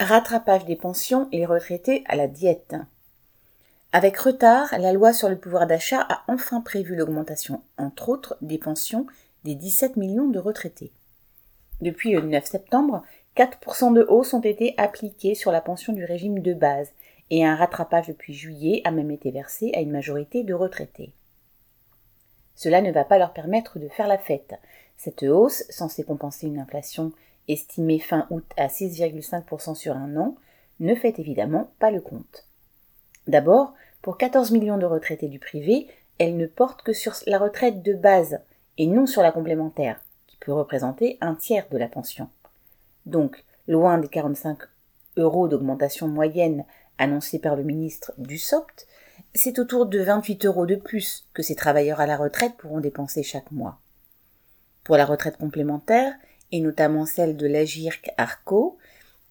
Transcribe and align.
Rattrapage 0.00 0.64
des 0.64 0.76
pensions 0.76 1.28
et 1.32 1.38
les 1.38 1.46
retraités 1.46 2.04
à 2.06 2.14
la 2.14 2.28
diète. 2.28 2.76
Avec 3.90 4.16
retard, 4.16 4.68
la 4.78 4.92
loi 4.92 5.12
sur 5.12 5.28
le 5.28 5.36
pouvoir 5.36 5.66
d'achat 5.66 6.06
a 6.08 6.22
enfin 6.28 6.60
prévu 6.60 6.94
l'augmentation, 6.94 7.62
entre 7.78 8.08
autres, 8.08 8.36
des 8.40 8.58
pensions 8.58 9.06
des 9.42 9.56
17 9.56 9.96
millions 9.96 10.28
de 10.28 10.38
retraités. 10.38 10.92
Depuis 11.80 12.12
le 12.12 12.20
9 12.20 12.44
septembre, 12.44 13.02
4% 13.36 13.92
de 13.92 14.06
hausse 14.08 14.34
ont 14.34 14.40
été 14.40 14.74
appliqués 14.76 15.34
sur 15.34 15.50
la 15.50 15.60
pension 15.60 15.92
du 15.92 16.04
régime 16.04 16.42
de 16.42 16.54
base 16.54 16.92
et 17.30 17.44
un 17.44 17.56
rattrapage 17.56 18.06
depuis 18.06 18.34
juillet 18.34 18.82
a 18.84 18.92
même 18.92 19.10
été 19.10 19.32
versé 19.32 19.72
à 19.74 19.80
une 19.80 19.90
majorité 19.90 20.44
de 20.44 20.54
retraités. 20.54 21.12
Cela 22.54 22.82
ne 22.82 22.92
va 22.92 23.02
pas 23.02 23.18
leur 23.18 23.32
permettre 23.32 23.80
de 23.80 23.88
faire 23.88 24.06
la 24.06 24.18
fête. 24.18 24.54
Cette 24.96 25.24
hausse, 25.24 25.64
censée 25.70 26.04
compenser 26.04 26.46
une 26.46 26.60
inflation 26.60 27.10
estimée 27.48 27.98
fin 27.98 28.26
août 28.30 28.44
à 28.56 28.68
6,5% 28.68 29.74
sur 29.74 29.96
un 29.96 30.16
an, 30.16 30.36
ne 30.80 30.94
fait 30.94 31.18
évidemment 31.18 31.72
pas 31.78 31.90
le 31.90 32.00
compte. 32.00 32.46
D'abord, 33.26 33.74
pour 34.02 34.16
14 34.16 34.52
millions 34.52 34.78
de 34.78 34.86
retraités 34.86 35.28
du 35.28 35.38
privé, 35.38 35.88
elle 36.18 36.36
ne 36.36 36.46
porte 36.46 36.82
que 36.82 36.92
sur 36.92 37.14
la 37.26 37.38
retraite 37.38 37.82
de 37.82 37.94
base 37.94 38.40
et 38.76 38.86
non 38.86 39.06
sur 39.06 39.22
la 39.22 39.32
complémentaire, 39.32 40.00
qui 40.26 40.36
peut 40.36 40.52
représenter 40.52 41.18
un 41.20 41.34
tiers 41.34 41.66
de 41.70 41.78
la 41.78 41.88
pension. 41.88 42.28
Donc, 43.06 43.44
loin 43.66 43.98
des 43.98 44.08
45 44.08 44.58
euros 45.16 45.48
d'augmentation 45.48 46.08
moyenne 46.08 46.64
annoncée 46.98 47.38
par 47.38 47.56
le 47.56 47.64
ministre 47.64 48.12
du 48.18 48.38
SOPT, 48.38 48.86
c'est 49.34 49.58
autour 49.58 49.86
de 49.86 50.00
28 50.00 50.46
euros 50.46 50.66
de 50.66 50.76
plus 50.76 51.26
que 51.34 51.42
ces 51.42 51.54
travailleurs 51.54 52.00
à 52.00 52.06
la 52.06 52.16
retraite 52.16 52.56
pourront 52.56 52.80
dépenser 52.80 53.22
chaque 53.22 53.50
mois. 53.50 53.78
Pour 54.84 54.96
la 54.96 55.04
retraite 55.04 55.36
complémentaire, 55.36 56.14
et 56.52 56.60
notamment 56.60 57.06
celle 57.06 57.36
de 57.36 57.46
l'Agirc 57.46 58.10
Arco, 58.16 58.78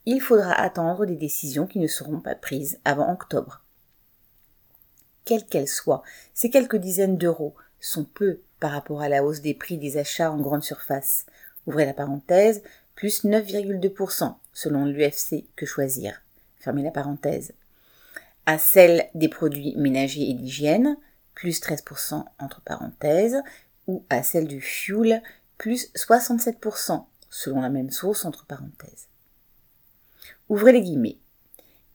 il 0.05 0.21
faudra 0.21 0.53
attendre 0.53 1.05
des 1.05 1.15
décisions 1.15 1.67
qui 1.67 1.79
ne 1.79 1.87
seront 1.87 2.19
pas 2.19 2.35
prises 2.35 2.79
avant 2.85 3.11
octobre. 3.11 3.63
Quelles 5.25 5.45
qu'elles 5.45 5.67
soient, 5.67 6.03
ces 6.33 6.49
quelques 6.49 6.77
dizaines 6.77 7.17
d'euros 7.17 7.55
sont 7.81 8.05
peu 8.05 8.39
par 8.59 8.71
rapport 8.71 9.01
à 9.01 9.09
la 9.09 9.23
hausse 9.23 9.41
des 9.41 9.53
prix 9.53 9.77
des 9.77 9.97
achats 9.97 10.31
en 10.31 10.39
grande 10.39 10.63
surface. 10.63 11.25
Ouvrez 11.65 11.85
la 11.85 11.93
parenthèse, 11.93 12.63
plus 12.95 13.25
9,2% 13.25 14.35
selon 14.53 14.85
l'UFC 14.85 15.45
que 15.55 15.65
choisir. 15.65 16.21
Fermez 16.57 16.83
la 16.83 16.91
parenthèse. 16.91 17.53
À 18.45 18.57
celle 18.57 19.09
des 19.13 19.27
produits 19.27 19.75
ménagers 19.75 20.29
et 20.29 20.33
d'hygiène, 20.33 20.97
plus 21.35 21.59
13% 21.61 22.23
entre 22.39 22.61
parenthèses, 22.61 23.41
ou 23.87 24.05
à 24.09 24.23
celle 24.23 24.47
du 24.47 24.61
fuel, 24.61 25.21
plus 25.57 25.91
67%, 25.95 27.05
selon 27.29 27.61
la 27.61 27.69
même 27.69 27.91
source 27.91 28.25
entre 28.25 28.45
parenthèses. 28.45 29.07
Ouvrez 30.49 30.71
les 30.71 30.81
guillemets. 30.81 31.17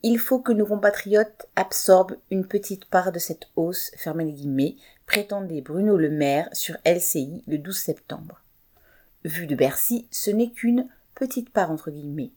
Il 0.03 0.19
faut 0.19 0.41
que 0.41 0.53
nos 0.53 0.67
compatriotes 0.67 1.47
absorbent 1.55 2.17
une 2.31 2.47
petite 2.47 2.87
part 2.87 3.13
de 3.13 3.19
cette 3.19 3.49
hausse, 3.55 3.93
fermez 3.97 4.25
les 4.25 4.33
guillemets, 4.33 4.77
prétendait 5.07 5.61
Bruno 5.61 5.97
Le 5.97 6.11
Maire 6.11 6.49
sur 6.53 6.77
LCI 6.85 7.45
le 7.47 7.59
12 7.59 7.77
septembre. 7.77 8.43
Vu 9.25 9.47
de 9.47 9.55
Bercy, 9.55 10.09
ce 10.11 10.31
n'est 10.31 10.51
qu'une 10.51 10.89
petite 11.15 11.51
part 11.51 11.71
entre 11.71 11.91
guillemets. 11.91 12.33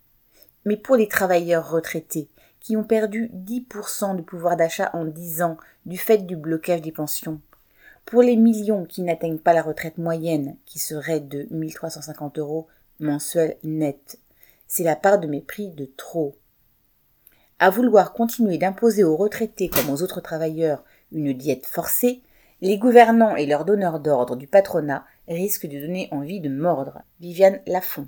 Mais 0.65 0.77
pour 0.77 0.95
les 0.95 1.07
travailleurs 1.07 1.69
retraités, 1.69 2.29
qui 2.59 2.77
ont 2.77 2.83
perdu 2.83 3.29
10% 3.33 4.15
de 4.15 4.21
pouvoir 4.21 4.57
d'achat 4.57 4.89
en 4.93 5.05
10 5.05 5.41
ans 5.43 5.57
du 5.85 5.97
fait 5.97 6.19
du 6.19 6.35
blocage 6.35 6.81
des 6.81 6.91
pensions, 6.91 7.39
pour 8.05 8.21
les 8.21 8.35
millions 8.35 8.85
qui 8.85 9.01
n'atteignent 9.01 9.39
pas 9.39 9.53
la 9.53 9.63
retraite 9.63 9.97
moyenne, 9.97 10.57
qui 10.65 10.79
serait 10.79 11.19
de 11.19 11.47
1350 11.49 12.37
euros 12.37 12.67
mensuels 12.99 13.57
net, 13.63 14.19
c'est 14.67 14.83
la 14.83 14.95
part 14.95 15.19
de 15.19 15.27
mépris 15.27 15.69
de 15.69 15.89
trop. 15.97 16.35
À 17.59 17.69
vouloir 17.69 18.13
continuer 18.13 18.57
d'imposer 18.57 19.03
aux 19.03 19.15
retraités 19.15 19.69
comme 19.69 19.89
aux 19.89 20.01
autres 20.01 20.21
travailleurs 20.21 20.83
une 21.11 21.33
diète 21.33 21.65
forcée, 21.65 22.21
les 22.61 22.77
gouvernants 22.77 23.35
et 23.35 23.45
leurs 23.45 23.65
donneurs 23.65 23.99
d'ordre 23.99 24.35
du 24.35 24.47
patronat 24.47 25.05
risquent 25.27 25.67
de 25.67 25.79
donner 25.79 26.07
envie 26.11 26.41
de 26.41 26.49
mordre. 26.49 27.01
Viviane 27.19 27.59
Lafont. 27.67 28.07